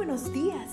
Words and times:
buenos 0.00 0.32
días. 0.32 0.70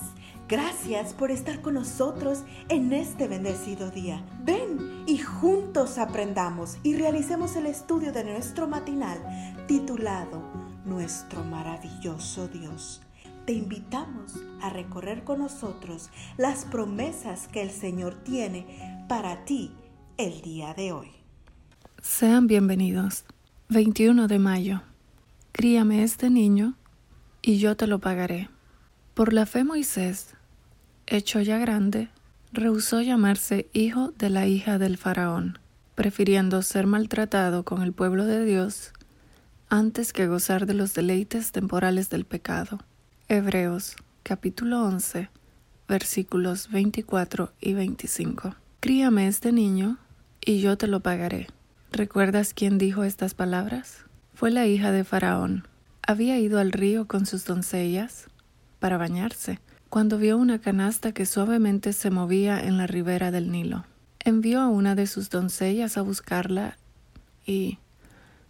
Gracias 0.47 1.13
por 1.13 1.31
estar 1.31 1.61
con 1.61 1.73
nosotros 1.73 2.43
en 2.69 2.93
este 2.93 3.27
bendecido 3.27 3.91
día. 3.91 4.23
Ven 4.45 5.03
y 5.05 5.17
juntos 5.17 5.97
aprendamos 5.97 6.77
y 6.81 6.95
realicemos 6.95 7.57
el 7.57 7.65
estudio 7.65 8.13
de 8.13 8.23
nuestro 8.23 8.69
matinal 8.69 9.19
titulado 9.67 10.41
Nuestro 10.85 11.43
maravilloso 11.43 12.47
Dios. 12.47 13.01
Te 13.45 13.51
invitamos 13.51 14.35
a 14.61 14.69
recorrer 14.69 15.25
con 15.25 15.39
nosotros 15.39 16.09
las 16.37 16.63
promesas 16.63 17.49
que 17.49 17.61
el 17.61 17.71
Señor 17.71 18.15
tiene 18.23 19.05
para 19.09 19.43
ti 19.43 19.73
el 20.15 20.39
día 20.39 20.73
de 20.73 20.93
hoy. 20.93 21.11
Sean 22.01 22.47
bienvenidos. 22.47 23.25
21 23.67 24.29
de 24.29 24.39
mayo. 24.39 24.83
Críame 25.51 26.03
este 26.03 26.29
niño 26.29 26.75
y 27.41 27.57
yo 27.57 27.75
te 27.75 27.87
lo 27.87 27.99
pagaré. 27.99 28.47
Por 29.17 29.33
la 29.33 29.47
fe 29.47 29.63
Moisés, 29.63 30.35
hecho 31.07 31.41
ya 31.41 31.57
grande, 31.57 32.09
rehusó 32.53 33.01
llamarse 33.01 33.67
hijo 33.73 34.13
de 34.15 34.29
la 34.29 34.45
hija 34.45 34.77
del 34.77 34.95
faraón, 34.95 35.57
prefiriendo 35.95 36.61
ser 36.61 36.85
maltratado 36.85 37.63
con 37.63 37.81
el 37.81 37.93
pueblo 37.93 38.25
de 38.25 38.45
Dios 38.45 38.93
antes 39.69 40.13
que 40.13 40.27
gozar 40.27 40.67
de 40.67 40.75
los 40.75 40.93
deleites 40.93 41.51
temporales 41.51 42.11
del 42.11 42.25
pecado. 42.25 42.77
Hebreos 43.27 43.95
capítulo 44.21 44.83
11 44.83 45.31
versículos 45.87 46.69
24 46.69 47.53
y 47.59 47.73
25. 47.73 48.55
Críame 48.81 49.27
este 49.27 49.51
niño 49.51 49.97
y 50.45 50.61
yo 50.61 50.77
te 50.77 50.85
lo 50.85 50.99
pagaré. 50.99 51.47
¿Recuerdas 51.91 52.53
quién 52.53 52.77
dijo 52.77 53.03
estas 53.03 53.33
palabras? 53.33 54.05
Fue 54.35 54.51
la 54.51 54.67
hija 54.67 54.91
de 54.91 55.03
Faraón, 55.03 55.67
había 56.03 56.37
ido 56.37 56.59
al 56.59 56.71
río 56.71 57.07
con 57.07 57.25
sus 57.25 57.45
doncellas 57.45 58.27
para 58.79 58.97
bañarse, 58.97 59.59
cuando 59.89 60.17
vio 60.17 60.37
una 60.37 60.59
canasta 60.59 61.11
que 61.11 61.25
suavemente 61.25 61.93
se 61.93 62.09
movía 62.09 62.59
en 62.59 62.77
la 62.77 62.87
ribera 62.87 63.31
del 63.31 63.51
Nilo. 63.51 63.85
Envió 64.19 64.61
a 64.61 64.67
una 64.67 64.95
de 64.95 65.07
sus 65.07 65.29
doncellas 65.29 65.97
a 65.97 66.01
buscarla 66.01 66.77
y... 67.45 67.79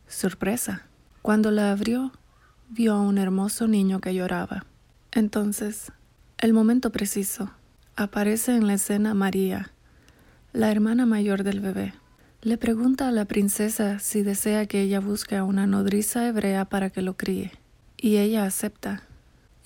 sorpresa. 0.08 0.84
Cuando 1.22 1.52
la 1.52 1.72
abrió, 1.72 2.12
vio 2.70 2.94
a 2.94 3.02
un 3.02 3.18
hermoso 3.18 3.68
niño 3.68 4.00
que 4.00 4.14
lloraba. 4.14 4.66
Entonces, 5.12 5.92
el 6.38 6.54
momento 6.54 6.92
preciso, 6.92 7.52
aparece 7.96 8.56
en 8.56 8.68
la 8.68 8.76
escena 8.76 9.14
María, 9.14 9.72
la 10.54 10.72
hermana 10.72 11.06
mayor 11.06 11.44
del 11.44 11.60
bebé. 11.60 11.94
Le 12.42 12.58
pregunta 12.58 13.08
a 13.08 13.12
la 13.12 13.26
princesa 13.26 14.00
si 14.00 14.22
desea 14.22 14.68
que 14.68 14.82
ella 14.82 15.00
busque 15.00 15.36
a 15.36 15.44
una 15.44 15.66
nodriza 15.68 16.28
hebrea 16.28 16.66
para 16.66 16.90
que 16.90 17.02
lo 17.02 17.18
críe, 17.18 17.52
y 17.98 18.18
ella 18.18 18.44
acepta. 18.44 19.04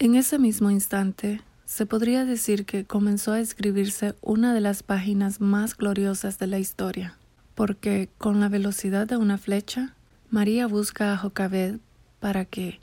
En 0.02 0.16
ese 0.16 0.40
mismo 0.40 0.72
instante, 0.72 1.42
se 1.64 1.86
podría 1.86 2.26
decir 2.26 2.66
que 2.66 2.86
comenzó 2.86 3.34
a 3.34 3.40
escribirse 3.40 4.16
una 4.22 4.52
de 4.52 4.60
las 4.60 4.82
páginas 4.82 5.40
más 5.40 5.78
gloriosas 5.78 6.40
de 6.40 6.48
la 6.48 6.58
historia, 6.58 7.20
porque 7.54 8.10
con 8.18 8.40
la 8.40 8.50
velocidad 8.50 9.06
de 9.06 9.18
una 9.18 9.38
flecha, 9.38 9.94
María 10.32 10.66
busca 10.66 11.14
a 11.14 11.18
Jocabed 11.18 11.76
para 12.20 12.46
que 12.46 12.80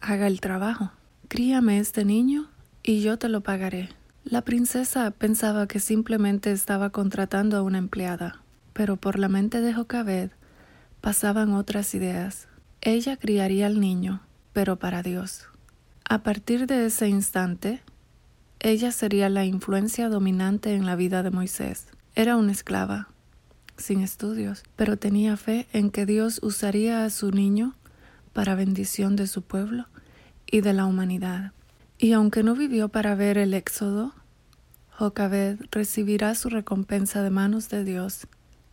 haga 0.00 0.26
el 0.26 0.40
trabajo. 0.40 0.90
Críame 1.28 1.78
este 1.78 2.04
niño 2.04 2.50
y 2.82 3.00
yo 3.00 3.16
te 3.16 3.28
lo 3.28 3.42
pagaré. 3.42 3.90
La 4.24 4.42
princesa 4.42 5.12
pensaba 5.12 5.68
que 5.68 5.78
simplemente 5.78 6.50
estaba 6.50 6.90
contratando 6.90 7.58
a 7.58 7.62
una 7.62 7.78
empleada, 7.78 8.42
pero 8.72 8.96
por 8.96 9.20
la 9.20 9.28
mente 9.28 9.60
de 9.60 9.72
Jocabed 9.72 10.30
pasaban 11.00 11.52
otras 11.52 11.94
ideas. 11.94 12.48
Ella 12.80 13.16
criaría 13.16 13.68
al 13.68 13.78
niño, 13.78 14.20
pero 14.52 14.80
para 14.80 15.04
Dios. 15.04 15.49
A 16.10 16.24
partir 16.24 16.66
de 16.66 16.86
ese 16.86 17.08
instante, 17.08 17.82
ella 18.58 18.90
sería 18.90 19.28
la 19.28 19.44
influencia 19.44 20.08
dominante 20.08 20.74
en 20.74 20.84
la 20.84 20.96
vida 20.96 21.22
de 21.22 21.30
Moisés. 21.30 21.86
Era 22.16 22.36
una 22.36 22.50
esclava, 22.50 23.10
sin 23.76 24.00
estudios, 24.00 24.64
pero 24.74 24.96
tenía 24.96 25.36
fe 25.36 25.68
en 25.72 25.92
que 25.92 26.06
Dios 26.06 26.40
usaría 26.42 27.04
a 27.04 27.10
su 27.10 27.30
niño 27.30 27.76
para 28.32 28.56
bendición 28.56 29.14
de 29.14 29.28
su 29.28 29.42
pueblo 29.42 29.86
y 30.50 30.62
de 30.62 30.72
la 30.72 30.84
humanidad. 30.84 31.52
Y 31.96 32.10
aunque 32.10 32.42
no 32.42 32.56
vivió 32.56 32.88
para 32.88 33.14
ver 33.14 33.38
el 33.38 33.54
éxodo, 33.54 34.12
Jocabed 34.90 35.60
recibirá 35.70 36.34
su 36.34 36.48
recompensa 36.48 37.22
de 37.22 37.30
manos 37.30 37.68
de 37.68 37.84
Dios 37.84 38.26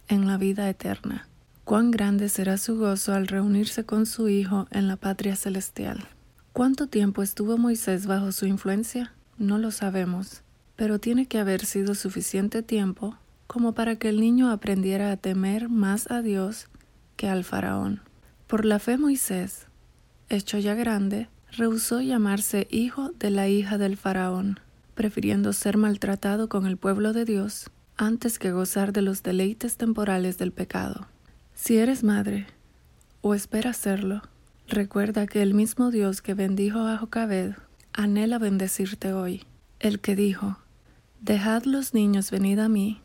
en 0.08 0.26
la 0.26 0.38
vida 0.38 0.68
eterna. 0.68 1.28
Cuán 1.66 1.92
grande 1.92 2.30
será 2.30 2.58
su 2.58 2.80
gozo 2.80 3.14
al 3.14 3.28
reunirse 3.28 3.86
con 3.86 4.08
su 4.08 4.28
Hijo 4.28 4.68
en 4.72 4.88
la 4.88 4.96
patria 4.96 5.36
celestial. 5.36 6.17
¿Cuánto 6.58 6.88
tiempo 6.88 7.22
estuvo 7.22 7.60
Moisés 7.60 8.08
bajo 8.08 8.32
su 8.32 8.48
influencia? 8.48 9.14
No 9.38 9.60
lo 9.60 9.70
sabemos, 9.70 10.42
pero 10.76 10.98
tiene 10.98 11.28
que 11.28 11.38
haber 11.38 11.64
sido 11.64 11.94
suficiente 11.94 12.64
tiempo 12.64 13.16
como 13.46 13.74
para 13.74 13.98
que 13.98 14.10
el 14.10 14.20
niño 14.20 14.50
aprendiera 14.50 15.12
a 15.12 15.18
temer 15.18 15.70
más 15.70 16.10
a 16.10 16.24
Dios 16.24 16.66
que 17.16 17.30
al 17.30 17.44
faraón. 17.44 18.02
Por 18.48 18.66
la 18.66 18.80
fe 18.80 18.98
Moisés, 18.98 19.68
hecho 20.30 20.58
ya 20.58 20.74
grande, 20.74 21.30
rehusó 21.52 22.02
llamarse 22.02 22.68
hijo 22.72 23.12
de 23.20 23.30
la 23.30 23.48
hija 23.48 23.78
del 23.78 23.96
faraón, 23.96 24.60
prefiriendo 24.96 25.54
ser 25.54 25.78
maltratado 25.78 26.50
con 26.50 26.66
el 26.66 26.78
pueblo 26.78 27.14
de 27.14 27.26
Dios 27.26 27.70
antes 27.98 28.40
que 28.40 28.52
gozar 28.52 28.94
de 28.94 29.04
los 29.04 29.22
deleites 29.22 29.78
temporales 29.78 30.40
del 30.40 30.52
pecado. 30.52 31.06
Si 31.54 31.78
eres 31.78 32.04
madre, 32.04 32.48
o 33.22 33.36
esperas 33.36 33.78
serlo, 33.78 34.24
recuerda 34.68 35.28
que 35.28 35.42
el 35.42 35.54
mismo 35.54 35.92
Dios 35.92 36.22
que 36.22 36.34
bendijo 36.34 36.80
a 36.80 36.98
Jocabed 36.98 37.54
anhela 37.94 38.38
bendecirte 38.38 39.14
hoy, 39.14 39.44
el 39.80 40.00
que 40.00 40.16
dijo, 40.16 40.58
Dejad 41.22 41.64
los 41.64 41.94
niños 41.94 42.32
venid 42.32 42.60
a 42.60 42.70
mí, 42.70 43.02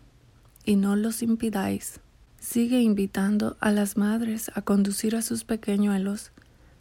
y 0.64 0.76
no 0.76 0.96
los 0.96 1.22
impidáis. 1.22 2.00
Sigue 2.38 2.80
invitando 2.80 3.56
a 3.60 3.70
las 3.70 3.96
madres 3.96 4.50
a 4.54 4.62
conducir 4.62 5.16
a 5.16 5.22
sus 5.22 5.44
pequeñuelos 5.44 6.32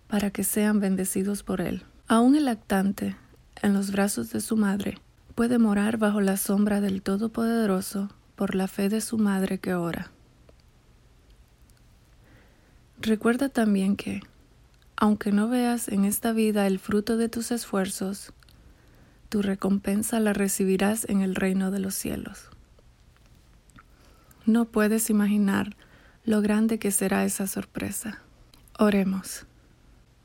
para 0.07 0.31
que 0.31 0.43
sean 0.43 0.79
bendecidos 0.79 1.43
por 1.43 1.61
él. 1.61 1.83
Aún 2.07 2.35
el 2.35 2.45
lactante, 2.45 3.15
en 3.61 3.73
los 3.73 3.91
brazos 3.91 4.31
de 4.31 4.41
su 4.41 4.57
madre, 4.57 4.97
puede 5.35 5.57
morar 5.57 5.97
bajo 5.97 6.19
la 6.19 6.35
sombra 6.35 6.81
del 6.81 7.01
Todopoderoso 7.01 8.09
por 8.35 8.55
la 8.55 8.67
fe 8.67 8.89
de 8.89 9.01
su 9.01 9.17
madre 9.17 9.59
que 9.59 9.73
ora. 9.73 10.11
Recuerda 12.99 13.49
también 13.49 13.95
que, 13.95 14.21
aunque 15.01 15.31
no 15.31 15.47
veas 15.47 15.87
en 15.87 16.05
esta 16.05 16.31
vida 16.31 16.67
el 16.67 16.77
fruto 16.77 17.17
de 17.17 17.27
tus 17.27 17.49
esfuerzos, 17.49 18.33
tu 19.29 19.41
recompensa 19.41 20.19
la 20.19 20.31
recibirás 20.31 21.09
en 21.09 21.21
el 21.21 21.33
reino 21.33 21.71
de 21.71 21.79
los 21.79 21.95
cielos. 21.95 22.51
No 24.45 24.65
puedes 24.65 25.09
imaginar 25.09 25.75
lo 26.23 26.43
grande 26.43 26.77
que 26.77 26.91
será 26.91 27.25
esa 27.25 27.47
sorpresa. 27.47 28.19
Oremos. 28.77 29.47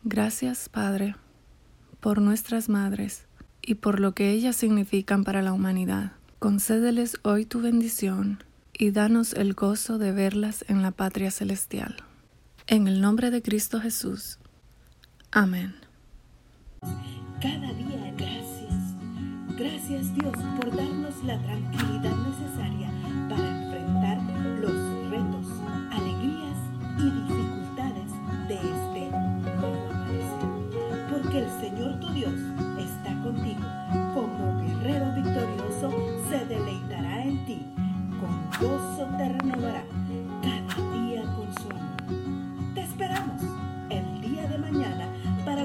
Gracias, 0.04 0.68
Padre, 0.68 1.16
por 2.00 2.20
nuestras 2.20 2.68
madres 2.68 3.24
y 3.62 3.76
por 3.76 3.98
lo 3.98 4.12
que 4.12 4.30
ellas 4.30 4.56
significan 4.56 5.24
para 5.24 5.40
la 5.40 5.54
humanidad. 5.54 6.12
Concédeles 6.38 7.16
hoy 7.22 7.46
tu 7.46 7.62
bendición 7.62 8.44
y 8.74 8.90
danos 8.90 9.32
el 9.32 9.54
gozo 9.54 9.96
de 9.96 10.12
verlas 10.12 10.66
en 10.68 10.82
la 10.82 10.90
patria 10.90 11.30
celestial. 11.30 11.96
En 12.66 12.86
el 12.88 13.00
nombre 13.00 13.30
de 13.30 13.40
Cristo 13.40 13.80
Jesús. 13.80 14.38
Amén. 15.36 15.74
Cada 17.42 17.70
día 17.74 18.10
gracias. 18.16 18.94
Gracias 19.58 20.14
Dios 20.14 20.32
por 20.32 20.74
darnos 20.74 21.22
la 21.24 21.38
tranquilidad 21.42 22.16
necesaria 22.24 22.90